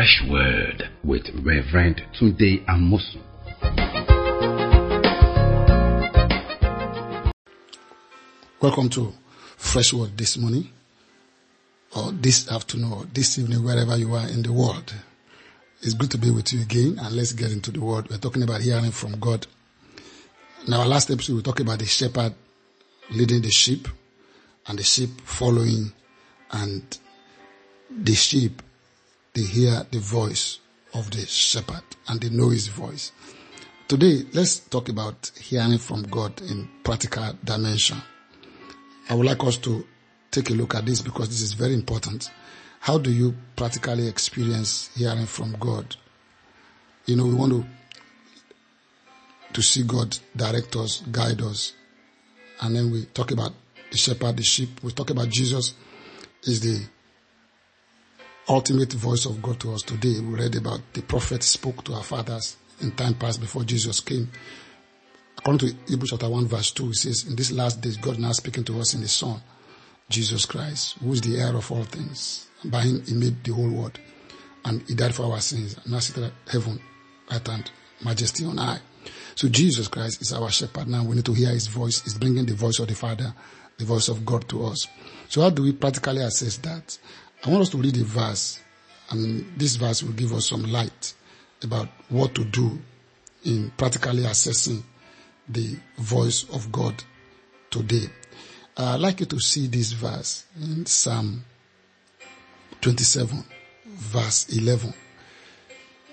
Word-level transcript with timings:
Fresh 0.00 0.22
Word 0.30 0.88
with 1.04 1.28
Reverend 1.42 2.02
Tunde 2.18 2.64
Amosu. 2.64 3.20
Welcome 8.62 8.88
to 8.88 9.12
Fresh 9.58 9.92
Word 9.92 10.16
this 10.16 10.38
morning, 10.38 10.70
or 11.94 12.12
this 12.12 12.50
afternoon, 12.50 12.92
or 12.94 13.04
this 13.12 13.38
evening, 13.38 13.62
wherever 13.62 13.94
you 13.98 14.14
are 14.14 14.26
in 14.26 14.40
the 14.40 14.50
world. 14.50 14.94
It's 15.82 15.92
good 15.92 16.10
to 16.12 16.16
be 16.16 16.30
with 16.30 16.50
you 16.54 16.62
again, 16.62 16.98
and 16.98 17.14
let's 17.14 17.34
get 17.34 17.52
into 17.52 17.70
the 17.70 17.80
word. 17.82 18.08
We're 18.08 18.16
talking 18.16 18.42
about 18.42 18.62
hearing 18.62 18.92
from 18.92 19.20
God. 19.20 19.46
In 20.66 20.72
our 20.72 20.86
last 20.86 21.10
episode, 21.10 21.36
we 21.36 21.42
talked 21.42 21.60
about 21.60 21.78
the 21.78 21.84
shepherd 21.84 22.32
leading 23.10 23.42
the 23.42 23.50
sheep, 23.50 23.86
and 24.66 24.78
the 24.78 24.82
sheep 24.82 25.10
following, 25.26 25.92
and 26.52 26.98
the 27.90 28.14
sheep, 28.14 28.62
they 29.34 29.42
hear 29.42 29.86
the 29.90 29.98
voice 29.98 30.58
of 30.94 31.10
the 31.10 31.24
shepherd, 31.26 31.82
and 32.08 32.20
they 32.20 32.30
know 32.30 32.48
his 32.48 32.68
voice. 32.68 33.12
Today, 33.88 34.24
let's 34.32 34.60
talk 34.60 34.88
about 34.88 35.30
hearing 35.40 35.78
from 35.78 36.02
God 36.04 36.40
in 36.42 36.68
practical 36.84 37.36
dimension. 37.44 37.98
I 39.08 39.14
would 39.14 39.26
like 39.26 39.42
us 39.44 39.56
to 39.58 39.86
take 40.30 40.50
a 40.50 40.54
look 40.54 40.74
at 40.74 40.86
this 40.86 41.00
because 41.00 41.28
this 41.28 41.42
is 41.42 41.54
very 41.54 41.74
important. 41.74 42.30
How 42.80 42.98
do 42.98 43.10
you 43.10 43.34
practically 43.56 44.06
experience 44.08 44.90
hearing 44.96 45.26
from 45.26 45.56
God? 45.58 45.96
You 47.06 47.16
know, 47.16 47.26
we 47.26 47.34
want 47.34 47.52
to 47.52 47.64
to 49.52 49.62
see 49.62 49.82
God 49.82 50.16
direct 50.36 50.76
us, 50.76 51.02
guide 51.10 51.42
us, 51.42 51.74
and 52.60 52.76
then 52.76 52.92
we 52.92 53.06
talk 53.06 53.32
about 53.32 53.52
the 53.90 53.96
shepherd, 53.96 54.36
the 54.36 54.44
sheep. 54.44 54.82
We 54.82 54.92
talk 54.92 55.10
about 55.10 55.28
Jesus 55.28 55.74
is 56.44 56.60
the 56.60 56.86
ultimate 58.48 58.92
voice 58.92 59.26
of 59.26 59.40
God 59.42 59.60
to 59.60 59.72
us 59.72 59.82
today. 59.82 60.20
We 60.20 60.34
read 60.34 60.56
about 60.56 60.80
the 60.92 61.02
prophet 61.02 61.42
spoke 61.42 61.84
to 61.84 61.94
our 61.94 62.02
fathers 62.02 62.56
in 62.80 62.92
time 62.92 63.14
past 63.14 63.40
before 63.40 63.64
Jesus 63.64 64.00
came. 64.00 64.30
According 65.38 65.68
to 65.68 65.76
Hebrews 65.88 66.10
chapter 66.10 66.28
1 66.28 66.46
verse 66.46 66.70
2, 66.72 66.90
it 66.90 66.96
says, 66.96 67.26
in 67.26 67.36
this 67.36 67.50
last 67.50 67.80
days, 67.80 67.96
God 67.96 68.18
now 68.18 68.32
speaking 68.32 68.64
to 68.64 68.80
us 68.80 68.94
in 68.94 69.00
the 69.00 69.08
Son, 69.08 69.40
Jesus 70.08 70.44
Christ, 70.44 70.98
who 70.98 71.12
is 71.12 71.20
the 71.20 71.38
heir 71.38 71.56
of 71.56 71.70
all 71.70 71.84
things. 71.84 72.46
By 72.64 72.82
him, 72.82 73.02
he 73.06 73.14
made 73.14 73.42
the 73.44 73.52
whole 73.52 73.70
world. 73.70 73.98
And 74.64 74.82
he 74.86 74.94
died 74.94 75.14
for 75.14 75.32
our 75.32 75.40
sins. 75.40 75.76
And 75.82 75.92
now 75.92 76.00
seated 76.00 76.24
at 76.24 76.32
heaven, 76.52 76.80
right 77.30 77.46
hand, 77.46 77.70
majesty 78.04 78.44
on 78.44 78.58
high. 78.58 78.80
So 79.34 79.48
Jesus 79.48 79.88
Christ 79.88 80.20
is 80.20 80.32
our 80.32 80.50
shepherd. 80.50 80.88
Now 80.88 81.04
we 81.04 81.16
need 81.16 81.24
to 81.24 81.32
hear 81.32 81.48
his 81.50 81.68
voice. 81.68 82.02
He's 82.02 82.18
bringing 82.18 82.44
the 82.44 82.54
voice 82.54 82.78
of 82.78 82.88
the 82.88 82.94
Father, 82.94 83.32
the 83.78 83.84
voice 83.86 84.08
of 84.08 84.26
God 84.26 84.46
to 84.50 84.66
us. 84.66 84.86
So 85.28 85.40
how 85.40 85.50
do 85.50 85.62
we 85.62 85.72
practically 85.72 86.20
assess 86.22 86.58
that? 86.58 86.98
I 87.42 87.48
want 87.48 87.62
us 87.62 87.70
to 87.70 87.78
read 87.78 87.96
a 87.96 88.04
verse. 88.04 88.60
And 89.10 89.58
this 89.58 89.76
verse 89.76 90.02
will 90.02 90.12
give 90.12 90.32
us 90.32 90.48
some 90.48 90.62
light 90.64 91.14
about 91.62 91.88
what 92.08 92.34
to 92.34 92.44
do 92.44 92.78
in 93.44 93.72
practically 93.76 94.24
assessing 94.24 94.84
the 95.48 95.76
voice 95.98 96.44
of 96.50 96.70
God 96.70 97.02
today. 97.70 98.08
I'd 98.76 99.00
like 99.00 99.20
you 99.20 99.26
to 99.26 99.40
see 99.40 99.66
this 99.66 99.92
verse 99.92 100.44
in 100.60 100.86
Psalm 100.86 101.44
27, 102.80 103.44
verse 103.86 104.48
11. 104.56 104.94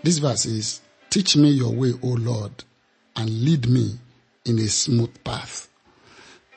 This 0.04 0.18
verse 0.18 0.46
is, 0.46 0.82
Teach 1.10 1.36
me 1.36 1.50
your 1.50 1.72
way, 1.72 1.94
O 2.04 2.08
Lord, 2.08 2.64
and 3.16 3.30
lead 3.30 3.70
me 3.70 3.98
in 4.46 4.60
a 4.60 4.68
smooth 4.68 5.24
path. 5.24 5.70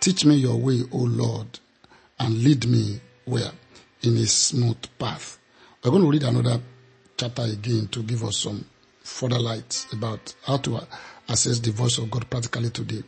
Teach 0.00 0.24
me 0.24 0.36
your 0.36 0.56
way, 0.56 0.82
O 0.92 0.98
Lord, 0.98 1.58
and 2.18 2.42
lead 2.42 2.66
me 2.66 3.00
where? 3.26 3.52
In 4.03 4.17
a 4.17 4.27
smooth 4.27 4.79
path. 4.98 5.39
We're 5.84 5.91
going 5.91 6.03
to 6.05 6.11
read 6.11 6.23
another 6.23 6.59
chapter 7.19 7.43
again 7.43 7.87
to 7.88 8.03
give 8.03 8.25
us 8.25 8.38
some 8.38 8.65
further 9.03 9.38
light 9.38 9.87
about 9.93 10.34
how 10.43 10.56
to 10.56 10.81
assess 11.28 11.59
the 11.59 11.71
voice 11.71 11.99
of 11.99 12.10
God 12.10 12.31
practically 12.31 12.71
today. 12.71 13.03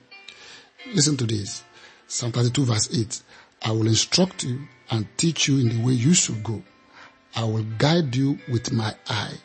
Listen 0.95 1.17
to 1.17 1.25
this. 1.25 1.65
Psalm 2.07 2.33
32 2.33 2.65
verse 2.67 2.95
8. 2.95 3.23
I 3.63 3.73
will 3.73 3.87
instruct 3.87 4.45
you 4.45 4.69
and 4.91 5.07
teach 5.17 5.49
you 5.49 5.61
in 5.61 5.71
the 5.71 5.83
way 5.83 5.95
you 5.95 6.13
should 6.13 6.45
go. 6.45 6.63
I 7.35 7.45
will 7.45 7.65
guide 7.79 8.15
you 8.15 8.39
with 8.51 8.71
my 8.71 8.95
eye. 9.09 9.39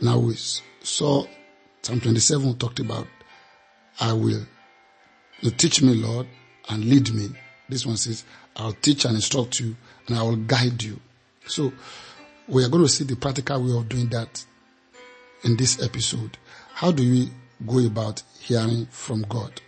Now 0.00 0.18
we 0.18 0.34
saw 0.36 1.26
Psalm 1.82 2.00
27 2.00 2.56
talked 2.56 2.80
about, 2.80 3.06
I 4.00 4.14
will 4.14 4.46
you 5.42 5.50
teach 5.50 5.82
me, 5.82 5.94
Lord, 5.94 6.26
and 6.70 6.84
lead 6.86 7.12
me. 7.12 7.28
This 7.68 7.84
one 7.84 7.96
says, 7.96 8.24
I'll 8.56 8.72
teach 8.72 9.04
and 9.04 9.16
instruct 9.16 9.60
you 9.60 9.76
and 10.06 10.18
I 10.18 10.22
will 10.22 10.36
guide 10.36 10.82
you. 10.82 11.00
So 11.46 11.72
we 12.48 12.64
are 12.64 12.68
going 12.68 12.84
to 12.84 12.88
see 12.88 13.04
the 13.04 13.16
practical 13.16 13.62
way 13.62 13.76
of 13.76 13.88
doing 13.88 14.08
that 14.08 14.44
in 15.44 15.56
this 15.56 15.82
episode. 15.82 16.38
How 16.74 16.92
do 16.92 17.02
we 17.02 17.30
go 17.66 17.84
about 17.86 18.22
hearing 18.40 18.86
from 18.86 19.22
God? 19.22 19.60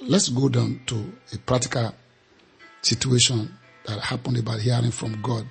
Let's 0.00 0.28
go 0.28 0.48
down 0.48 0.80
to 0.86 1.12
a 1.32 1.38
practical 1.38 1.94
situation 2.82 3.54
that 3.86 4.00
happened 4.00 4.38
about 4.38 4.60
hearing 4.60 4.90
from 4.90 5.20
God. 5.20 5.46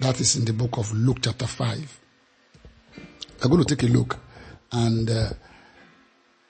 That 0.00 0.20
is 0.20 0.36
in 0.36 0.44
the 0.44 0.52
book 0.52 0.76
of 0.76 0.92
Luke 0.92 1.18
chapter 1.22 1.46
5. 1.46 2.00
We're 3.42 3.50
going 3.50 3.64
to 3.64 3.76
take 3.76 3.88
a 3.88 3.92
look 3.92 4.18
and 4.72 5.08
uh, 5.08 5.30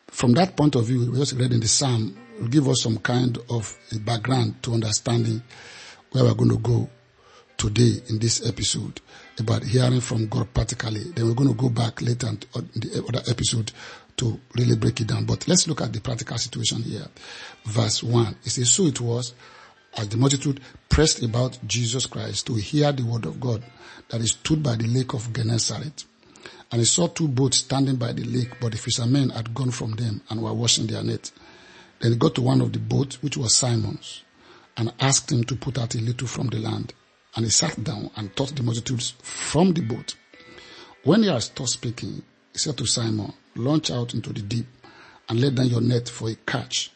from 0.07 0.33
that 0.35 0.57
point 0.57 0.77
of 0.77 0.87
view, 0.87 1.11
we 1.11 1.19
just 1.19 1.35
read 1.35 1.53
in 1.53 1.61
the 1.61 1.69
Psalm, 1.69 2.17
will 2.41 2.49
give 2.49 2.69
us 2.69 2.83
some 2.83 2.99
kind 2.99 3.37
of 3.51 3.77
a 3.93 3.99
background 3.99 4.63
to 4.63 4.73
understanding 4.73 5.43
where 6.15 6.25
we're 6.25 6.35
going 6.35 6.51
to 6.51 6.59
go 6.59 6.89
today 7.57 8.01
in 8.09 8.21
this 8.21 8.47
episode 8.47 9.01
about 9.41 9.65
hearing 9.65 10.01
from 10.01 10.29
God 10.29 10.53
practically. 10.55 11.11
Then 11.13 11.27
we're 11.27 11.35
going 11.35 11.49
to 11.49 11.61
go 11.61 11.69
back 11.69 12.01
later 12.01 12.29
in 12.29 12.39
uh, 12.55 12.61
the 12.77 13.05
other 13.09 13.23
episode 13.29 13.73
to 14.19 14.41
really 14.55 14.77
break 14.77 15.01
it 15.01 15.09
down. 15.09 15.25
But 15.25 15.49
let's 15.49 15.67
look 15.67 15.81
at 15.81 15.93
the 15.93 16.01
practical 16.01 16.39
situation 16.39 16.83
here. 16.83 17.07
Verse 17.65 18.01
1. 18.05 18.37
It 18.45 18.51
says, 18.51 18.71
So 18.71 18.85
it 18.85 19.01
was 19.01 19.35
as 19.97 20.09
the 20.09 20.17
multitude 20.17 20.61
pressed 20.89 21.23
about 21.25 21.59
Jesus 21.67 22.07
Christ 22.07 22.47
to 22.47 22.55
hear 22.55 22.93
the 22.93 23.05
word 23.05 23.27
of 23.27 23.41
God 23.41 23.65
that 24.11 24.21
he 24.21 24.29
stood 24.29 24.63
by 24.63 24.77
the 24.77 24.87
lake 24.87 25.15
of 25.15 25.33
Gennesaret. 25.33 26.05
And 26.71 26.81
he 26.81 26.85
saw 26.85 27.09
two 27.09 27.27
boats 27.29 27.59
standing 27.59 27.97
by 27.97 28.13
the 28.13 28.25
lake, 28.25 28.61
but 28.61 28.71
the 28.71 28.79
fishermen 28.79 29.31
had 29.31 29.53
gone 29.53 29.73
from 29.73 29.93
them 29.93 30.23
and 30.31 30.41
were 30.41 30.53
washing 30.53 30.87
their 30.87 31.03
net. 31.03 31.33
Then 32.01 32.13
he 32.13 32.19
got 32.19 32.35
to 32.37 32.43
one 32.43 32.61
of 32.61 32.73
the 32.73 32.79
boats, 32.79 33.23
which 33.23 33.37
was 33.37 33.55
Simon's, 33.55 34.24
and 34.77 34.93
asked 35.01 35.31
him 35.31 35.45
to 35.45 35.57
put 35.57 35.79
out 35.79 35.95
a 35.95 35.99
little 35.99 36.27
from 36.27 36.49
the 36.49 36.59
land. 36.59 36.93
And 37.37 37.45
he 37.45 37.51
sat 37.51 37.83
down 37.83 38.11
and 38.17 38.35
taught 38.37 38.55
the 38.55 38.63
multitudes 38.63 39.15
from 39.23 39.73
the 39.73 39.83
boat. 39.83 40.15
When 41.03 41.23
he 41.23 41.29
had 41.29 41.43
stopped 41.43 41.71
speaking, 41.71 42.23
he 42.53 42.59
said 42.59 42.79
to 42.79 42.87
Simon, 42.87 43.33
Launch 43.57 43.91
out 43.91 44.15
into 44.15 44.33
the 44.33 44.43
deep 44.43 44.67
and 45.29 45.41
let 45.41 45.55
down 45.55 45.67
your 45.67 45.81
net 45.81 46.09
for 46.09 46.29
a 46.31 46.35
catch. 46.35 46.91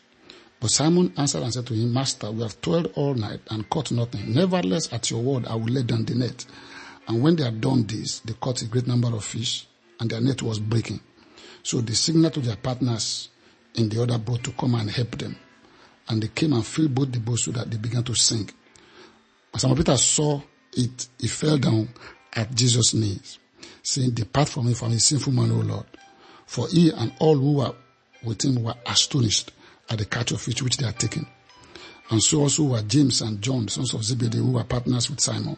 But 0.60 0.70
Simon 0.70 1.12
answered 1.16 1.42
and 1.42 1.52
said 1.52 1.66
to 1.66 1.74
him, 1.74 1.92
Master, 1.92 2.30
we 2.30 2.42
have 2.42 2.60
toiled 2.60 2.92
all 2.94 3.14
night 3.14 3.40
and 3.50 3.68
caught 3.70 3.92
nothing. 3.92 4.34
Nevertheless, 4.34 4.92
at 4.92 5.10
your 5.10 5.22
word, 5.22 5.46
I 5.46 5.54
will 5.54 5.72
let 5.72 5.86
down 5.86 6.04
the 6.04 6.14
net. 6.14 6.44
And 7.06 7.22
when 7.22 7.36
they 7.36 7.44
had 7.44 7.60
done 7.60 7.86
this, 7.86 8.20
they 8.20 8.34
caught 8.34 8.62
a 8.62 8.66
great 8.66 8.86
number 8.86 9.08
of 9.08 9.24
fish, 9.24 9.66
and 10.00 10.10
their 10.10 10.20
net 10.20 10.42
was 10.42 10.58
breaking. 10.58 11.00
So 11.62 11.80
they 11.80 11.94
signaled 11.94 12.34
to 12.34 12.40
their 12.40 12.56
partners 12.56 13.28
in 13.74 13.88
the 13.88 14.02
other 14.02 14.18
boat 14.18 14.42
to 14.44 14.52
come 14.52 14.74
and 14.74 14.90
help 14.90 15.16
them. 15.18 15.36
And 16.08 16.22
they 16.22 16.28
came 16.28 16.52
and 16.54 16.64
filled 16.66 16.94
both 16.94 17.12
the 17.12 17.20
boats 17.20 17.44
so 17.44 17.50
that 17.52 17.70
they 17.70 17.76
began 17.76 18.02
to 18.04 18.14
sink. 18.14 18.54
As 19.54 19.62
Simon 19.62 19.76
Peter 19.76 19.96
saw 19.96 20.40
it, 20.72 21.08
he 21.18 21.28
fell 21.28 21.58
down 21.58 21.88
at 22.32 22.54
Jesus' 22.54 22.94
knees, 22.94 23.38
saying, 23.82 24.12
Depart 24.12 24.48
from 24.48 24.66
me, 24.66 24.74
from 24.74 24.92
a 24.92 24.98
sinful 24.98 25.32
man, 25.32 25.50
O 25.50 25.56
Lord. 25.56 25.86
For 26.46 26.68
he 26.68 26.90
and 26.90 27.12
all 27.18 27.36
who 27.36 27.54
were 27.54 27.74
with 28.22 28.44
him 28.44 28.62
were 28.62 28.74
astonished 28.86 29.52
at 29.90 29.98
the 29.98 30.04
catch 30.04 30.32
of 30.32 30.40
fish 30.40 30.62
which 30.62 30.76
they 30.76 30.86
had 30.86 30.98
taken. 30.98 31.26
And 32.10 32.22
so 32.22 32.40
also 32.40 32.64
were 32.64 32.82
James 32.82 33.20
and 33.20 33.40
John, 33.42 33.68
sons 33.68 33.92
of 33.94 34.02
Zebedee, 34.02 34.38
who 34.38 34.52
were 34.52 34.64
partners 34.64 35.10
with 35.10 35.20
Simon. 35.20 35.56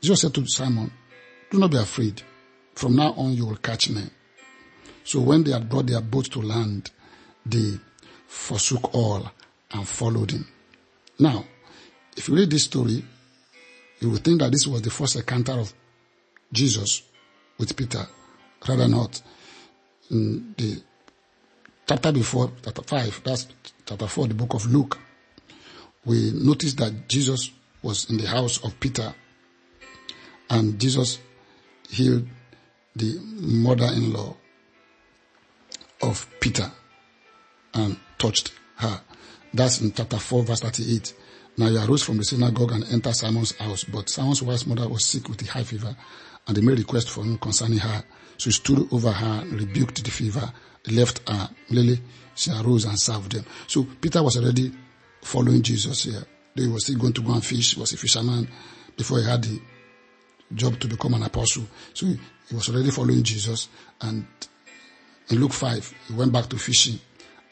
Jesus 0.00 0.22
said 0.22 0.34
to 0.34 0.46
Simon, 0.46 0.90
Do 1.50 1.58
not 1.58 1.70
be 1.70 1.76
afraid. 1.78 2.22
From 2.74 2.96
now 2.96 3.12
on 3.12 3.34
you 3.34 3.46
will 3.46 3.56
catch 3.56 3.88
men. 3.88 4.10
So 5.04 5.20
when 5.20 5.44
they 5.44 5.52
had 5.52 5.68
brought 5.68 5.86
their 5.86 6.00
boat 6.00 6.26
to 6.32 6.40
land, 6.40 6.90
they 7.46 7.78
forsook 8.26 8.92
all 8.94 9.30
and 9.74 9.86
followed 9.86 10.30
him. 10.30 10.46
Now, 11.18 11.44
if 12.16 12.28
you 12.28 12.36
read 12.36 12.50
this 12.50 12.64
story, 12.64 13.04
you 14.00 14.10
would 14.10 14.24
think 14.24 14.40
that 14.40 14.52
this 14.52 14.66
was 14.66 14.82
the 14.82 14.90
first 14.90 15.16
encounter 15.16 15.52
of 15.52 15.72
Jesus 16.52 17.02
with 17.58 17.76
Peter, 17.76 18.06
rather 18.68 18.88
not. 18.88 19.20
In 20.10 20.54
the 20.56 20.82
chapter 21.86 22.12
before, 22.12 22.50
chapter 22.62 22.82
5, 22.82 23.22
that's 23.24 23.48
chapter 23.84 24.06
4, 24.06 24.28
the 24.28 24.34
book 24.34 24.54
of 24.54 24.66
Luke, 24.72 24.98
we 26.04 26.32
notice 26.32 26.74
that 26.74 27.08
Jesus 27.08 27.50
was 27.82 28.08
in 28.10 28.18
the 28.18 28.26
house 28.26 28.62
of 28.64 28.78
Peter 28.78 29.14
and 30.50 30.78
Jesus 30.78 31.18
healed 31.88 32.26
the 32.94 33.18
mother-in-law 33.22 34.36
of 36.02 36.26
Peter 36.40 36.70
and 37.72 37.96
touched 38.18 38.52
her. 38.76 39.00
That's 39.54 39.80
in 39.80 39.92
chapter 39.92 40.18
4 40.18 40.42
verse 40.42 40.60
38. 40.60 41.14
Now 41.56 41.68
he 41.68 41.78
arose 41.78 42.02
from 42.02 42.16
the 42.16 42.24
synagogue 42.24 42.72
and 42.72 42.84
entered 42.92 43.14
Simon's 43.14 43.56
house, 43.56 43.84
but 43.84 44.10
Simon's 44.10 44.42
wife's 44.42 44.66
mother 44.66 44.88
was 44.88 45.04
sick 45.04 45.28
with 45.28 45.40
a 45.42 45.50
high 45.50 45.62
fever, 45.62 45.94
and 46.46 46.56
they 46.56 46.60
made 46.60 46.78
request 46.78 47.08
for 47.08 47.22
him 47.22 47.38
concerning 47.38 47.78
her. 47.78 48.02
So 48.36 48.46
he 48.46 48.50
stood 48.50 48.92
over 48.92 49.12
her, 49.12 49.44
rebuked 49.46 50.02
the 50.02 50.10
fever, 50.10 50.52
left 50.90 51.28
her. 51.28 51.48
Lily, 51.70 52.00
she 52.34 52.50
arose 52.50 52.84
and 52.84 52.98
served 52.98 53.30
them. 53.30 53.44
So 53.68 53.86
Peter 54.00 54.24
was 54.24 54.36
already 54.36 54.72
following 55.22 55.62
Jesus 55.62 56.02
here. 56.02 56.24
He 56.56 56.66
was 56.66 56.84
still 56.84 56.98
going 56.98 57.12
to 57.12 57.22
go 57.22 57.32
and 57.32 57.44
fish. 57.44 57.74
He 57.74 57.80
was 57.80 57.92
a 57.92 57.96
fisherman 57.96 58.48
before 58.96 59.20
he 59.20 59.24
had 59.24 59.44
the 59.44 59.60
job 60.52 60.80
to 60.80 60.88
become 60.88 61.14
an 61.14 61.22
apostle. 61.22 61.64
So 61.92 62.06
he, 62.06 62.18
was 62.52 62.68
already 62.68 62.90
following 62.90 63.22
Jesus. 63.22 63.68
And 64.00 64.26
in 65.30 65.38
Luke 65.38 65.52
5, 65.52 65.94
he 66.08 66.14
went 66.14 66.32
back 66.32 66.46
to 66.46 66.58
fishing. 66.58 66.98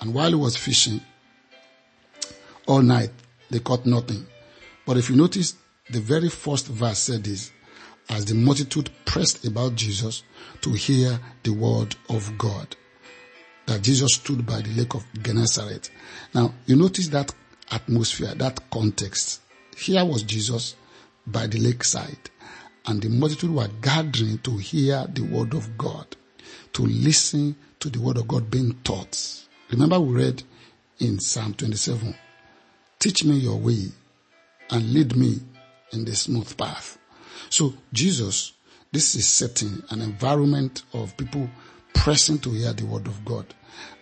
And 0.01 0.13
while 0.13 0.29
he 0.29 0.35
was 0.35 0.57
fishing, 0.57 1.01
all 2.67 2.83
night, 2.83 3.11
they 3.51 3.59
caught 3.59 3.87
nothing. 3.87 4.27
But 4.87 4.97
if 4.97 5.11
you 5.11 5.17
notice, 5.17 5.55
the 5.91 6.01
very 6.01 6.29
first 6.29 6.69
verse 6.69 6.99
said 6.99 7.25
this, 7.25 7.51
as 8.09 8.25
the 8.25 8.35
multitude 8.35 8.91
pressed 9.05 9.45
about 9.45 9.75
Jesus 9.75 10.23
to 10.61 10.73
hear 10.73 11.19
the 11.43 11.53
word 11.53 11.95
of 12.09 12.37
God. 12.39 12.77
That 13.67 13.83
Jesus 13.83 14.15
stood 14.15 14.45
by 14.45 14.61
the 14.61 14.71
lake 14.71 14.95
of 14.95 15.05
Gennesaret. 15.23 15.91
Now, 16.35 16.53
you 16.67 16.77
notice 16.77 17.09
that 17.09 17.33
atmosphere, 17.71 18.35
that 18.35 18.71
context. 18.71 19.41
Here 19.77 20.05
was 20.05 20.23
Jesus 20.23 20.77
by 21.27 21.47
the 21.47 21.59
lakeside, 21.59 22.31
and 22.87 23.01
the 23.01 23.09
multitude 23.09 23.55
were 23.55 23.69
gathering 23.81 24.39
to 24.39 24.57
hear 24.57 25.07
the 25.13 25.23
word 25.23 25.55
of 25.55 25.79
God, 25.79 26.17
to 26.73 26.83
listen 26.83 27.57
to 27.81 27.89
the 27.89 28.01
word 28.01 28.19
of 28.19 28.29
God 28.29 28.51
being 28.51 28.75
taught. 28.83 29.47
Remember, 29.71 30.01
we 30.01 30.23
read 30.23 30.43
in 30.99 31.21
Psalm 31.21 31.55
27 31.55 32.15
Teach 33.03 33.25
me 33.25 33.35
your 33.35 33.57
way 33.57 33.89
and 34.71 34.93
lead 34.95 35.17
me 35.17 35.41
in 35.91 36.05
the 36.05 36.15
smooth 36.15 36.57
path. 36.57 36.99
So, 37.51 37.75
Jesus, 37.93 38.53
this 38.93 39.17
is 39.17 39.27
setting 39.27 39.83
an 39.91 40.01
environment 40.01 40.85
of 40.93 41.17
people 41.17 41.51
pressing 41.95 42.39
to 42.39 42.51
hear 42.51 42.73
the 42.73 42.87
word 42.87 43.09
of 43.09 43.25
God. 43.25 43.53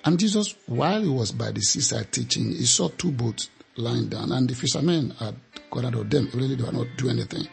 And 0.05 0.19
Jesus, 0.19 0.55
while 0.67 1.01
he 1.01 1.09
was 1.09 1.33
by 1.33 1.51
the 1.51 1.63
seaside 1.63 2.13
teaching, 2.13 2.51
he 2.51 2.67
saw 2.67 2.91
two 2.91 3.11
boats 3.11 3.49
lying 3.75 4.11
down, 4.11 4.33
and 4.33 4.47
the 4.47 4.55
fishermen 4.55 5.15
had 5.19 5.35
got 5.71 5.87
out 5.87 5.95
of 5.95 6.11
them. 6.11 6.29
Really, 6.35 6.57
they 6.57 6.65
were 6.65 6.71
not 6.71 6.89
doing 6.99 7.17
anything, 7.17 7.49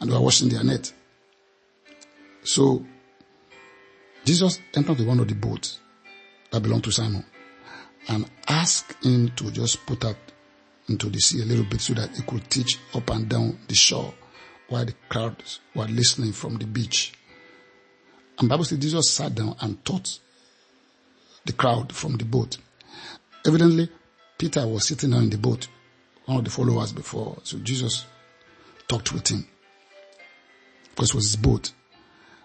and 0.00 0.08
they 0.08 0.14
were 0.14 0.20
washing 0.20 0.50
their 0.50 0.62
net. 0.62 0.92
So, 2.44 2.86
Jesus 4.24 4.60
entered 4.72 5.00
one 5.00 5.18
of 5.18 5.26
the 5.26 5.34
boats 5.34 5.80
that 6.52 6.62
belonged 6.62 6.84
to 6.84 6.92
Simon 6.92 7.26
and 8.08 8.30
asked 8.46 9.04
him 9.04 9.32
to 9.34 9.50
just 9.50 9.84
put 9.84 10.04
out 10.04 10.16
into 10.92 11.08
the 11.08 11.18
sea 11.18 11.42
a 11.42 11.44
little 11.44 11.64
bit 11.64 11.80
so 11.80 11.94
that 11.94 12.10
he 12.16 12.22
could 12.22 12.48
teach 12.48 12.78
up 12.94 13.10
and 13.10 13.28
down 13.28 13.58
the 13.68 13.74
shore 13.74 14.14
while 14.68 14.84
the 14.84 14.94
crowds 15.08 15.60
were 15.74 15.86
listening 15.86 16.32
from 16.32 16.56
the 16.56 16.66
beach. 16.66 17.12
And 18.38 18.48
Bible 18.48 18.64
says 18.64 18.78
Jesus 18.78 19.10
sat 19.10 19.34
down 19.34 19.56
and 19.60 19.84
taught 19.84 20.18
the 21.44 21.52
crowd 21.52 21.92
from 21.92 22.16
the 22.16 22.24
boat. 22.24 22.58
Evidently, 23.46 23.90
Peter 24.38 24.66
was 24.66 24.86
sitting 24.86 25.10
down 25.10 25.24
in 25.24 25.30
the 25.30 25.38
boat, 25.38 25.68
one 26.26 26.38
of 26.38 26.44
the 26.44 26.50
followers 26.50 26.92
before. 26.92 27.38
So 27.42 27.58
Jesus 27.58 28.06
talked 28.88 29.12
with 29.12 29.28
him 29.28 29.46
because 30.90 31.10
it 31.10 31.14
was 31.14 31.26
his 31.26 31.36
boat. 31.36 31.72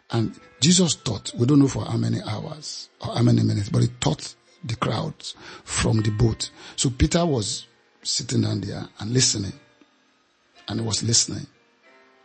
And 0.09 0.39
Jesus 0.59 0.95
taught, 0.95 1.33
we 1.37 1.45
don't 1.45 1.59
know 1.59 1.67
for 1.67 1.85
how 1.85 1.97
many 1.97 2.21
hours 2.25 2.89
or 3.01 3.15
how 3.15 3.23
many 3.23 3.43
minutes, 3.43 3.69
but 3.69 3.81
he 3.81 3.89
taught 3.99 4.35
the 4.63 4.75
crowds 4.75 5.35
from 5.63 6.01
the 6.01 6.11
boat. 6.11 6.49
So 6.75 6.89
Peter 6.89 7.25
was 7.25 7.67
sitting 8.07 8.41
down 8.41 8.61
there 8.61 8.87
and 8.99 9.11
listening. 9.11 9.53
And 10.67 10.79
he 10.79 10.85
was 10.85 11.03
listening. 11.03 11.45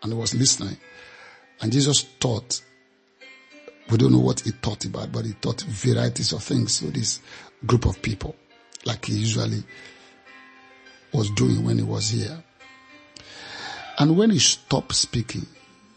And 0.03 0.13
he 0.13 0.19
was 0.19 0.35
listening. 0.35 0.77
And 1.61 1.73
Jesus 1.73 2.05
taught. 2.19 2.63
We 3.91 3.99
don't 3.99 4.13
know 4.13 4.21
what 4.21 4.41
he 4.41 4.53
taught 4.53 4.85
about, 4.85 5.13
but 5.13 5.25
he 5.25 5.33
taught 5.35 5.63
varieties 5.63 6.33
of 6.33 6.43
things 6.43 6.79
to 6.79 6.87
this 6.87 7.21
group 7.67 7.85
of 7.85 8.01
people, 8.01 8.35
like 8.85 9.05
he 9.05 9.15
usually 9.15 9.63
was 11.13 11.29
doing 11.31 11.65
when 11.65 11.79
he 11.79 11.85
was 11.85 12.09
here. 12.09 12.43
And 13.99 14.17
when 14.17 14.31
he 14.31 14.39
stopped 14.39 14.95
speaking, 14.95 15.47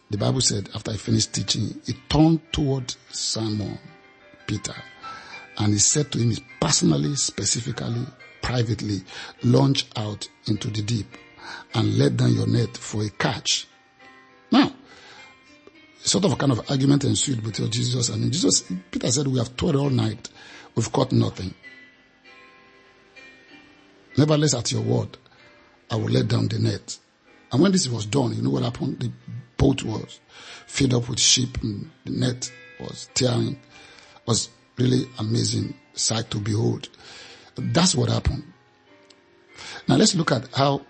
the 0.09 0.17
Bible 0.17 0.41
said 0.41 0.69
after 0.75 0.91
he 0.91 0.97
finished 0.97 1.33
teaching, 1.33 1.79
he 1.85 1.93
turned 2.09 2.41
toward 2.51 2.93
Simon 3.11 3.79
Peter 4.45 4.75
and 5.57 5.73
he 5.73 5.79
said 5.79 6.11
to 6.11 6.17
him 6.19 6.35
personally, 6.59 7.15
specifically, 7.15 8.05
privately, 8.45 9.01
launch 9.43 9.87
out 9.95 10.29
into 10.45 10.69
the 10.69 10.83
deep 10.83 11.17
and 11.73 11.97
let 11.97 12.15
down 12.15 12.31
your 12.31 12.45
net 12.45 12.77
for 12.77 13.01
a 13.03 13.09
catch. 13.09 13.67
Now, 14.51 14.71
sort 15.97 16.25
of 16.25 16.33
a 16.33 16.35
kind 16.35 16.51
of 16.51 16.69
argument 16.69 17.05
ensued 17.05 17.43
between 17.43 17.71
Jesus 17.71 18.09
and. 18.09 18.31
Jesus, 18.31 18.63
Peter 18.91 19.11
said, 19.11 19.25
we 19.25 19.39
have 19.39 19.57
toiled 19.57 19.77
all 19.77 19.89
night. 19.89 20.29
We've 20.75 20.91
caught 20.91 21.11
nothing. 21.11 21.55
Nevertheless, 24.15 24.53
at 24.53 24.71
your 24.71 24.83
word, 24.83 25.17
I 25.89 25.95
will 25.95 26.09
let 26.09 26.27
down 26.27 26.47
the 26.47 26.59
net. 26.59 26.99
And 27.51 27.63
when 27.63 27.71
this 27.71 27.87
was 27.87 28.05
done, 28.05 28.35
you 28.35 28.43
know 28.43 28.51
what 28.51 28.63
happened? 28.63 28.99
The 28.99 29.11
boat 29.57 29.81
was 29.81 30.19
filled 30.67 30.93
up 30.93 31.09
with 31.09 31.19
sheep 31.19 31.57
and 31.63 31.89
the 32.05 32.11
net 32.11 32.51
was 32.79 33.09
tearing. 33.15 33.53
It 33.53 34.27
was 34.27 34.49
really 34.77 35.05
amazing 35.17 35.73
sight 35.93 36.29
to 36.29 36.39
behold. 36.39 36.89
That's 37.55 37.95
what 37.95 38.09
happened. 38.09 38.43
Now 39.87 39.95
let's 39.95 40.15
look 40.15 40.31
at 40.31 40.47
how 40.53 40.81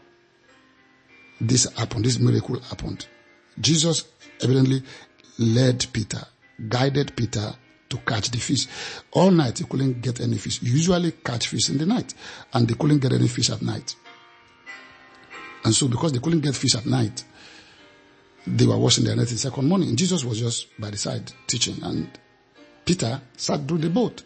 this 1.39 1.71
happened, 1.73 2.05
this 2.05 2.19
miracle 2.19 2.59
happened. 2.59 3.07
Jesus 3.59 4.05
evidently 4.41 4.83
led 5.37 5.85
Peter, 5.91 6.21
guided 6.67 7.15
Peter 7.15 7.53
to 7.89 7.97
catch 7.97 8.31
the 8.31 8.39
fish. 8.39 8.67
All 9.11 9.31
night 9.31 9.59
he 9.59 9.65
couldn't 9.65 10.01
get 10.01 10.21
any 10.21 10.37
fish. 10.37 10.61
usually 10.61 11.11
catch 11.11 11.47
fish 11.47 11.69
in 11.69 11.77
the 11.77 11.85
night, 11.85 12.13
and 12.53 12.67
they 12.67 12.73
couldn't 12.73 12.99
get 12.99 13.13
any 13.13 13.27
fish 13.27 13.49
at 13.49 13.61
night. 13.61 13.95
And 15.63 15.73
so 15.73 15.87
because 15.87 16.11
they 16.11 16.19
couldn't 16.19 16.41
get 16.41 16.55
fish 16.55 16.75
at 16.75 16.85
night, 16.85 17.23
they 18.47 18.65
were 18.65 18.77
washing 18.77 19.03
their 19.03 19.15
net 19.15 19.31
in 19.31 19.37
second 19.37 19.67
morning. 19.67 19.95
Jesus 19.95 20.23
was 20.23 20.39
just 20.39 20.67
by 20.79 20.89
the 20.89 20.97
side 20.97 21.31
teaching, 21.47 21.81
and 21.83 22.09
Peter 22.85 23.19
sat 23.35 23.67
through 23.67 23.79
the 23.79 23.89
boat 23.89 24.23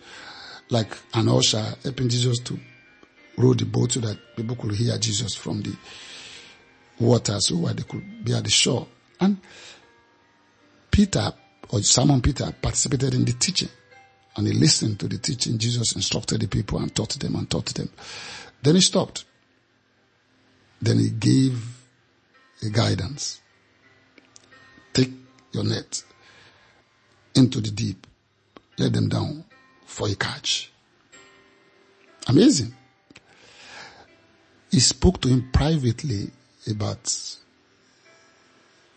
like 0.69 0.95
an 1.13 1.30
usher 1.30 1.63
helping 1.83 2.10
Jesus 2.10 2.39
to 2.39 2.60
row 3.38 3.54
the 3.54 3.66
boat 3.66 3.94
so 3.94 4.00
that 4.01 4.18
people 4.36 4.56
could 4.56 4.75
hear 4.75 4.98
Jesus 4.98 5.36
from 5.36 5.62
the 5.62 5.76
water 6.99 7.40
so 7.40 7.56
that 7.66 7.78
they 7.78 7.83
could 7.83 8.23
be 8.23 8.33
at 8.33 8.44
the 8.44 8.49
shore. 8.49 8.88
And 9.19 9.38
Peter, 10.92 11.31
or 11.69 11.81
Simon 11.81 12.21
Peter, 12.21 12.54
participated 12.61 13.14
in 13.14 13.26
the 13.26 13.33
teaching. 13.33 13.69
And 14.35 14.47
he 14.47 14.54
listened 14.54 14.99
to 14.99 15.07
the 15.07 15.18
teaching. 15.18 15.57
Jesus 15.57 15.95
instructed 15.95 16.42
the 16.42 16.47
people 16.47 16.80
and 16.80 16.94
taught 16.94 17.19
them 17.19 17.35
and 17.35 17.49
taught 17.49 17.68
them. 17.68 17.90
Then 18.61 18.76
he 18.76 18.81
stopped. 18.81 19.26
Then 20.81 20.99
he 20.99 21.09
gave 21.09 21.61
a 22.61 22.69
guidance. 22.69 23.42
Take 24.94 25.11
your 25.52 25.64
net 25.64 26.04
into 27.35 27.59
the 27.59 27.71
deep. 27.71 28.06
Let 28.78 28.94
them 28.94 29.09
down 29.09 29.45
for 29.90 30.08
a 30.08 30.16
catch. 30.16 30.72
Amazing. 32.28 32.74
He 34.72 34.80
spoke 34.80 35.19
to 35.22 35.28
him 35.28 35.50
privately 35.52 36.30
about 36.69 37.38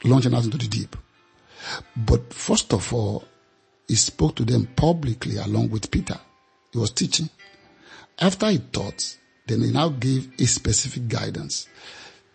launching 0.04 0.34
out 0.34 0.44
into 0.44 0.58
the 0.58 0.68
deep. 0.68 0.94
But 1.96 2.34
first 2.34 2.72
of 2.74 2.92
all, 2.92 3.24
he 3.88 3.94
spoke 3.94 4.36
to 4.36 4.44
them 4.44 4.66
publicly 4.76 5.38
along 5.38 5.70
with 5.70 5.90
Peter. 5.90 6.18
He 6.72 6.78
was 6.78 6.90
teaching. 6.90 7.30
After 8.20 8.50
he 8.50 8.58
taught, 8.58 9.16
then 9.46 9.62
he 9.62 9.72
now 9.72 9.88
gave 9.88 10.30
a 10.38 10.44
specific 10.44 11.08
guidance. 11.08 11.68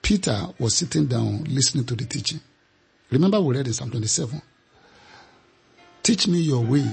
Peter 0.02 0.48
was 0.60 0.76
sitting 0.76 1.06
down 1.06 1.44
listening 1.44 1.86
to 1.86 1.96
the 1.96 2.06
teaching. 2.06 2.40
Remember 3.12 3.40
we 3.40 3.56
read 3.56 3.68
in 3.68 3.74
Psalm 3.74 3.92
27. 3.92 4.42
Teach 6.02 6.28
me 6.28 6.40
your 6.40 6.64
way 6.64 6.86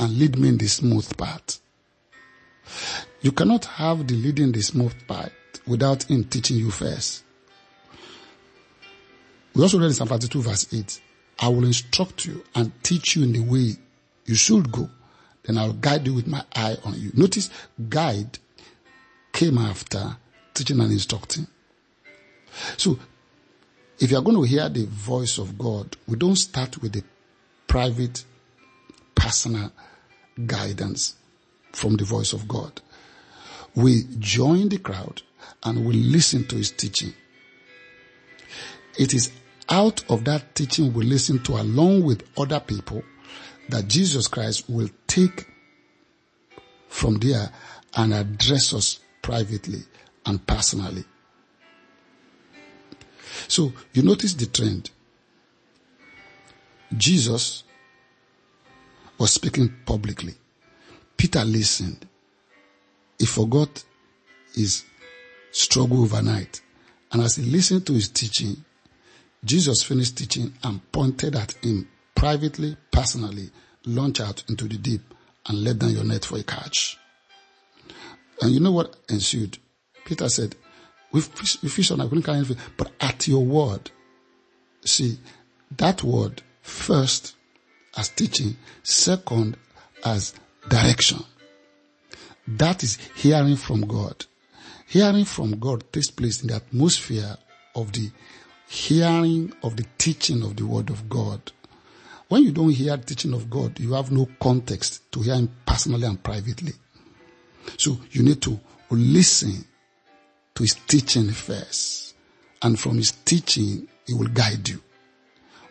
and 0.00 0.18
lead 0.18 0.38
me 0.38 0.48
in 0.48 0.58
the 0.58 0.66
smooth 0.66 1.16
path. 1.16 1.60
You 3.20 3.32
cannot 3.32 3.66
have 3.66 4.06
the 4.06 4.14
leading 4.14 4.50
the 4.52 4.62
smooth 4.62 4.94
path 5.06 5.32
without 5.66 6.04
him 6.04 6.24
teaching 6.24 6.56
you 6.56 6.70
first. 6.70 7.22
We 9.54 9.62
also 9.62 9.78
read 9.78 9.86
in 9.86 9.92
Psalm 9.94 10.08
52 10.08 10.42
verse 10.42 10.72
8, 10.72 11.00
I 11.40 11.48
will 11.48 11.64
instruct 11.64 12.24
you 12.24 12.42
and 12.54 12.72
teach 12.82 13.16
you 13.16 13.24
in 13.24 13.32
the 13.32 13.40
way 13.40 13.76
you 14.24 14.34
should 14.34 14.72
go. 14.72 14.88
Then 15.42 15.58
I'll 15.58 15.72
guide 15.72 16.06
you 16.06 16.14
with 16.14 16.26
my 16.26 16.44
eye 16.54 16.76
on 16.84 16.94
you. 17.00 17.10
Notice 17.14 17.50
guide 17.88 18.38
came 19.32 19.58
after 19.58 20.16
teaching 20.54 20.80
and 20.80 20.92
instructing. 20.92 21.46
So 22.76 22.98
if 23.98 24.10
you 24.10 24.18
are 24.18 24.22
going 24.22 24.36
to 24.36 24.42
hear 24.42 24.68
the 24.68 24.86
voice 24.86 25.38
of 25.38 25.58
God, 25.58 25.96
we 26.06 26.16
don't 26.16 26.36
start 26.36 26.80
with 26.80 26.92
the 26.92 27.04
private, 27.66 28.24
personal 29.14 29.72
guidance 30.46 31.14
from 31.72 31.96
the 31.96 32.04
voice 32.04 32.32
of 32.32 32.48
God. 32.48 32.80
We 33.74 34.04
join 34.18 34.68
the 34.68 34.78
crowd 34.78 35.22
and 35.62 35.84
we 35.86 35.94
listen 35.94 36.46
to 36.48 36.56
his 36.56 36.70
teaching 36.70 37.14
It 38.98 39.14
is 39.14 39.32
out 39.68 40.04
of 40.10 40.24
that 40.24 40.54
teaching 40.54 40.92
we 40.92 41.04
listen 41.04 41.42
to 41.44 41.52
along 41.52 42.04
with 42.04 42.22
other 42.38 42.60
people 42.60 43.02
that 43.68 43.88
Jesus 43.88 44.26
Christ 44.26 44.68
will 44.68 44.90
take 45.06 45.46
from 46.88 47.14
there 47.14 47.50
and 47.96 48.12
address 48.12 48.74
us 48.74 49.00
privately 49.22 49.80
and 50.26 50.44
personally. 50.46 51.04
So 53.48 53.72
you 53.92 54.02
notice 54.02 54.34
the 54.34 54.46
trend. 54.46 54.90
Jesus 56.96 57.62
was 59.20 59.34
speaking 59.34 59.72
publicly. 59.84 60.34
Peter 61.16 61.44
listened. 61.44 62.06
He 63.18 63.26
forgot 63.26 63.84
his 64.54 64.84
struggle 65.52 66.02
overnight. 66.02 66.62
And 67.12 67.20
as 67.20 67.36
he 67.36 67.42
listened 67.42 67.86
to 67.86 67.92
his 67.92 68.08
teaching, 68.08 68.64
Jesus 69.44 69.82
finished 69.82 70.16
teaching 70.16 70.54
and 70.64 70.90
pointed 70.90 71.36
at 71.36 71.52
him 71.62 71.86
privately, 72.14 72.78
personally, 72.90 73.50
launch 73.84 74.20
out 74.20 74.42
into 74.48 74.66
the 74.66 74.78
deep 74.78 75.02
and 75.46 75.62
let 75.64 75.78
down 75.78 75.90
your 75.90 76.04
net 76.04 76.24
for 76.24 76.38
a 76.38 76.42
catch. 76.42 76.98
And 78.40 78.52
you 78.52 78.60
know 78.60 78.72
what 78.72 78.96
ensued? 79.10 79.58
Peter 80.06 80.30
said, 80.30 80.56
we 81.12 81.20
fish, 81.20 81.62
we 81.62 81.94
on, 81.94 82.00
I 82.00 82.04
couldn't 82.04 82.22
carry 82.22 82.38
anything, 82.38 82.56
but 82.78 82.90
at 83.00 83.28
your 83.28 83.44
word. 83.44 83.90
See, 84.82 85.18
that 85.76 86.02
word 86.02 86.42
first 86.62 87.34
as 87.96 88.08
teaching, 88.10 88.56
second 88.82 89.56
as 90.04 90.34
direction. 90.68 91.24
That 92.46 92.82
is 92.82 92.98
hearing 93.14 93.56
from 93.56 93.82
God. 93.82 94.26
Hearing 94.86 95.24
from 95.24 95.58
God 95.58 95.92
takes 95.92 96.10
place 96.10 96.42
in 96.42 96.48
the 96.48 96.56
atmosphere 96.56 97.36
of 97.74 97.92
the 97.92 98.10
hearing 98.68 99.52
of 99.62 99.76
the 99.76 99.84
teaching 99.98 100.42
of 100.42 100.56
the 100.56 100.66
word 100.66 100.90
of 100.90 101.08
God. 101.08 101.52
When 102.28 102.44
you 102.44 102.52
don't 102.52 102.70
hear 102.70 102.96
teaching 102.96 103.34
of 103.34 103.50
God, 103.50 103.78
you 103.80 103.94
have 103.94 104.12
no 104.12 104.28
context 104.40 105.10
to 105.12 105.20
hear 105.22 105.34
him 105.34 105.50
personally 105.66 106.06
and 106.06 106.22
privately. 106.22 106.72
So 107.76 107.98
you 108.12 108.22
need 108.22 108.40
to 108.42 108.58
listen 108.90 109.64
to 110.54 110.62
his 110.62 110.74
teaching 110.74 111.30
first. 111.30 112.14
And 112.62 112.78
from 112.78 112.96
his 112.96 113.12
teaching, 113.12 113.88
he 114.06 114.14
will 114.14 114.28
guide 114.28 114.68
you. 114.68 114.80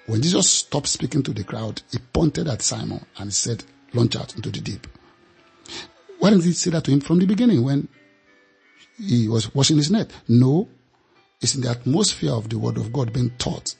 When 0.09 0.23
Jesus 0.23 0.49
stopped 0.49 0.87
speaking 0.87 1.21
to 1.21 1.33
the 1.33 1.43
crowd, 1.43 1.83
he 1.91 1.99
pointed 1.99 2.47
at 2.47 2.63
Simon 2.63 3.05
and 3.19 3.31
said, 3.31 3.63
launch 3.93 4.15
out 4.15 4.35
into 4.35 4.49
the 4.49 4.59
deep. 4.59 4.87
Why 6.17 6.31
didn't 6.31 6.45
he 6.45 6.53
say 6.53 6.71
that 6.71 6.85
to 6.85 6.91
him 6.91 6.99
from 6.99 7.19
the 7.19 7.27
beginning 7.27 7.63
when 7.63 7.87
he 8.97 9.27
was 9.27 9.53
washing 9.53 9.77
his 9.77 9.91
net? 9.91 10.11
No. 10.27 10.67
It's 11.41 11.53
in 11.53 11.61
the 11.61 11.69
atmosphere 11.69 12.31
of 12.31 12.49
the 12.49 12.57
word 12.57 12.77
of 12.77 12.91
God 12.91 13.13
being 13.13 13.29
taught 13.37 13.75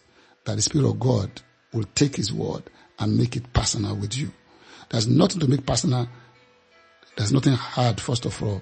that 0.45 0.55
the 0.55 0.62
Spirit 0.62 0.88
of 0.88 1.00
God 1.00 1.31
will 1.74 1.86
take 1.95 2.17
his 2.17 2.31
word 2.31 2.62
and 3.00 3.17
make 3.17 3.36
it 3.36 3.51
personal 3.51 3.95
with 3.95 4.15
you. 4.15 4.31
There's 4.89 5.07
nothing 5.07 5.39
to 5.39 5.48
make 5.48 5.65
personal. 5.65 6.07
There's 7.17 7.33
nothing 7.33 7.53
hard, 7.53 8.00
first 8.00 8.25
of 8.25 8.43
all, 8.43 8.62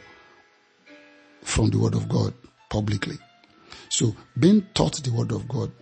from 1.43 1.69
the 1.71 1.79
word 1.79 1.95
of 1.95 2.07
God 2.07 2.33
publicly. 2.69 3.17
So 3.89 4.15
being 4.39 4.65
taught 4.73 5.03
the 5.03 5.11
word 5.11 5.33
of 5.33 5.49
God, 5.49 5.73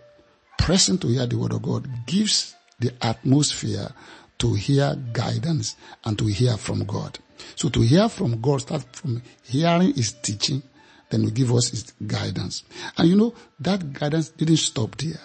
pressing 0.66 0.98
to 0.98 1.06
hear 1.06 1.24
the 1.28 1.38
word 1.38 1.52
of 1.52 1.62
God 1.62 1.86
gives 2.06 2.56
the 2.80 2.92
atmosphere 3.00 3.88
to 4.36 4.52
hear 4.54 4.96
guidance 5.12 5.76
and 6.04 6.18
to 6.18 6.26
hear 6.26 6.56
from 6.56 6.84
God. 6.84 7.20
So 7.54 7.68
to 7.68 7.82
hear 7.82 8.08
from 8.08 8.40
God, 8.40 8.62
start 8.62 8.82
from 8.90 9.22
hearing 9.44 9.94
his 9.94 10.14
teaching, 10.14 10.64
then 11.08 11.22
will 11.22 11.30
give 11.30 11.52
us 11.52 11.68
his 11.68 11.92
guidance. 12.04 12.64
And 12.98 13.08
you 13.08 13.14
know, 13.14 13.32
that 13.60 13.92
guidance 13.92 14.30
didn't 14.30 14.56
stop 14.56 14.96
there. 14.96 15.20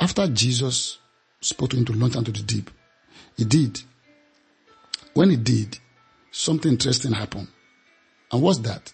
After 0.00 0.26
Jesus 0.26 0.98
spoke 1.40 1.70
to 1.70 1.76
him 1.76 1.84
to 1.84 1.92
launch 1.92 2.16
into 2.16 2.32
the 2.32 2.42
deep, 2.42 2.68
he 3.36 3.44
did. 3.44 3.80
When 5.14 5.30
he 5.30 5.36
did, 5.36 5.78
something 6.32 6.72
interesting 6.72 7.12
happened. 7.12 7.46
And 8.32 8.42
what's 8.42 8.58
that? 8.58 8.92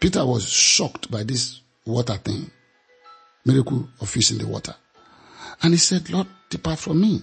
Peter 0.00 0.24
was 0.24 0.48
shocked 0.48 1.10
by 1.10 1.22
this 1.24 1.60
water 1.84 2.16
thing, 2.16 2.50
miracle 3.44 3.88
of 4.00 4.08
fish 4.08 4.30
in 4.30 4.38
the 4.38 4.46
water. 4.46 4.74
And 5.62 5.72
he 5.72 5.78
said, 5.78 6.08
Lord, 6.10 6.26
depart 6.48 6.78
from 6.78 7.00
me. 7.00 7.22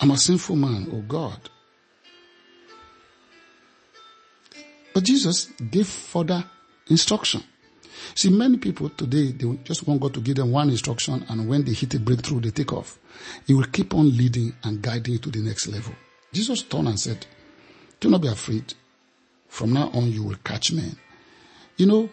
I'm 0.00 0.10
a 0.10 0.16
sinful 0.16 0.56
man, 0.56 0.88
oh 0.92 1.00
God. 1.00 1.38
But 4.94 5.04
Jesus 5.04 5.46
gave 5.70 5.86
further 5.86 6.44
instruction. 6.88 7.42
See, 8.14 8.30
many 8.30 8.58
people 8.58 8.90
today, 8.90 9.32
they 9.32 9.56
just 9.64 9.86
want 9.86 10.00
God 10.00 10.12
to 10.14 10.20
give 10.20 10.36
them 10.36 10.50
one 10.50 10.70
instruction 10.70 11.24
and 11.28 11.48
when 11.48 11.64
they 11.64 11.72
hit 11.72 11.94
a 11.94 12.00
breakthrough, 12.00 12.40
they 12.40 12.50
take 12.50 12.72
off. 12.72 12.98
He 13.46 13.54
will 13.54 13.64
keep 13.64 13.94
on 13.94 14.16
leading 14.16 14.54
and 14.64 14.82
guiding 14.82 15.14
you 15.14 15.18
to 15.20 15.30
the 15.30 15.40
next 15.40 15.68
level. 15.68 15.94
Jesus 16.32 16.62
turned 16.62 16.88
and 16.88 16.98
said, 16.98 17.26
do 18.00 18.10
not 18.10 18.20
be 18.20 18.28
afraid. 18.28 18.74
From 19.46 19.72
now 19.72 19.88
on, 19.94 20.10
you 20.10 20.24
will 20.24 20.36
catch 20.42 20.72
men. 20.72 20.96
You 21.76 21.86
know, 21.86 22.10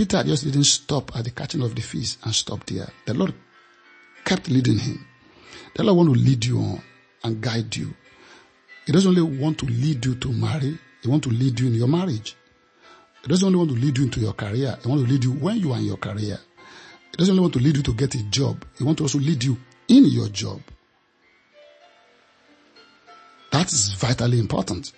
Peter 0.00 0.22
just 0.24 0.44
didn't 0.44 0.64
stop 0.64 1.14
at 1.14 1.24
the 1.24 1.30
catching 1.30 1.60
of 1.60 1.74
the 1.74 1.82
fish 1.82 2.16
and 2.24 2.34
stop 2.34 2.64
there. 2.64 2.88
The 3.04 3.12
Lord 3.12 3.34
kept 4.24 4.48
leading 4.48 4.78
him. 4.78 5.06
The 5.74 5.82
Lord 5.82 5.98
want 5.98 6.14
to 6.14 6.18
lead 6.18 6.42
you 6.42 6.58
on 6.58 6.82
and 7.22 7.38
guide 7.38 7.76
you. 7.76 7.92
He 8.86 8.92
doesn't 8.92 9.10
only 9.10 9.20
want 9.20 9.58
to 9.58 9.66
lead 9.66 10.02
you 10.06 10.14
to 10.14 10.32
marry, 10.32 10.78
he 11.02 11.06
wants 11.06 11.26
to 11.26 11.34
lead 11.34 11.60
you 11.60 11.66
in 11.66 11.74
your 11.74 11.86
marriage. 11.86 12.34
He 13.20 13.28
doesn't 13.28 13.44
only 13.44 13.58
want 13.58 13.72
to 13.72 13.76
lead 13.76 13.98
you 13.98 14.04
into 14.04 14.20
your 14.20 14.32
career, 14.32 14.78
he 14.82 14.88
wants 14.88 15.04
to 15.04 15.10
lead 15.12 15.22
you 15.22 15.32
when 15.32 15.56
you 15.58 15.70
are 15.74 15.78
in 15.78 15.84
your 15.84 15.98
career. 15.98 16.38
He 17.10 17.16
doesn't 17.18 17.32
only 17.32 17.42
want 17.42 17.52
to 17.52 17.60
lead 17.60 17.76
you 17.76 17.82
to 17.82 17.92
get 17.92 18.14
a 18.14 18.22
job, 18.30 18.64
he 18.78 18.84
wants 18.84 19.00
to 19.00 19.04
also 19.04 19.18
lead 19.18 19.44
you 19.44 19.58
in 19.88 20.06
your 20.06 20.28
job. 20.28 20.62
That 23.52 23.70
is 23.70 23.92
vitally 23.98 24.38
important. 24.38 24.92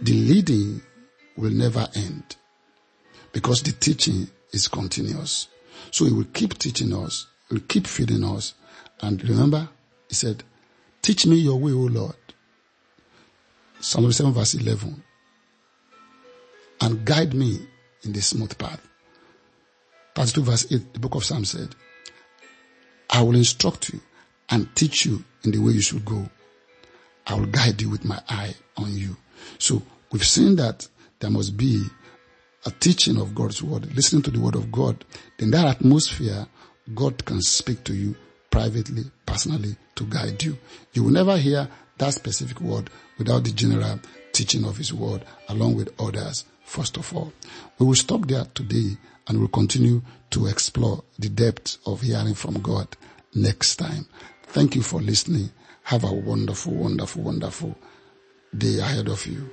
The 0.00 0.12
leading 0.12 0.82
will 1.36 1.50
never 1.50 1.88
end 1.96 2.36
because 3.32 3.62
the 3.62 3.72
teaching 3.72 4.28
is 4.52 4.68
continuous. 4.68 5.48
So 5.90 6.04
he 6.04 6.12
will 6.12 6.26
keep 6.32 6.58
teaching 6.58 6.94
us, 6.94 7.26
will 7.50 7.60
keep 7.60 7.86
feeding 7.86 8.24
us. 8.24 8.54
And 9.00 9.22
remember, 9.28 9.68
he 10.08 10.14
said, 10.14 10.42
teach 11.02 11.26
me 11.26 11.36
your 11.36 11.58
way, 11.58 11.72
O 11.72 11.76
Lord. 11.76 12.16
Psalm 13.80 14.10
7 14.10 14.32
verse 14.32 14.54
11. 14.54 15.02
And 16.80 17.04
guide 17.04 17.34
me 17.34 17.58
in 18.02 18.12
the 18.12 18.20
smooth 18.20 18.56
path. 18.58 18.80
32 20.14 20.42
verse 20.42 20.72
8, 20.72 20.94
the 20.94 20.98
book 20.98 21.14
of 21.14 21.24
Psalms 21.24 21.50
said, 21.50 21.74
I 23.10 23.22
will 23.22 23.36
instruct 23.36 23.90
you 23.90 24.00
and 24.50 24.74
teach 24.74 25.06
you 25.06 25.24
in 25.44 25.52
the 25.52 25.58
way 25.58 25.72
you 25.72 25.80
should 25.80 26.04
go. 26.04 26.28
I 27.26 27.34
will 27.34 27.46
guide 27.46 27.80
you 27.80 27.90
with 27.90 28.04
my 28.04 28.20
eye 28.28 28.54
on 28.76 28.94
you. 28.94 29.16
So 29.58 29.82
we've 30.10 30.26
seen 30.26 30.56
that 30.56 30.88
there 31.20 31.30
must 31.30 31.56
be 31.56 31.84
a 32.66 32.70
teaching 32.70 33.20
of 33.20 33.34
God's 33.34 33.62
word, 33.62 33.94
listening 33.94 34.22
to 34.22 34.30
the 34.30 34.40
word 34.40 34.54
of 34.54 34.70
God. 34.72 35.04
In 35.38 35.50
that 35.52 35.66
atmosphere, 35.66 36.46
God 36.94 37.24
can 37.24 37.40
speak 37.40 37.84
to 37.84 37.94
you 37.94 38.14
privately, 38.50 39.04
personally, 39.26 39.76
to 39.94 40.04
guide 40.04 40.42
you. 40.42 40.58
You 40.92 41.04
will 41.04 41.12
never 41.12 41.36
hear 41.36 41.68
that 41.98 42.14
specific 42.14 42.60
word 42.60 42.90
without 43.18 43.44
the 43.44 43.50
general 43.50 44.00
teaching 44.32 44.64
of 44.64 44.76
his 44.76 44.92
word 44.92 45.24
along 45.48 45.76
with 45.76 45.92
others, 46.00 46.44
first 46.64 46.96
of 46.96 47.14
all. 47.14 47.32
We 47.78 47.86
will 47.86 47.94
stop 47.94 48.26
there 48.26 48.44
today 48.54 48.96
and 49.26 49.38
we'll 49.38 49.48
continue 49.48 50.02
to 50.30 50.46
explore 50.46 51.02
the 51.18 51.28
depth 51.28 51.78
of 51.86 52.00
hearing 52.00 52.34
from 52.34 52.60
God 52.60 52.88
next 53.34 53.76
time. 53.76 54.06
Thank 54.44 54.74
you 54.74 54.82
for 54.82 55.00
listening. 55.00 55.50
Have 55.84 56.04
a 56.04 56.12
wonderful, 56.12 56.74
wonderful, 56.74 57.22
wonderful 57.22 57.76
day 58.56 58.78
ahead 58.78 59.08
of 59.08 59.26
you. 59.26 59.50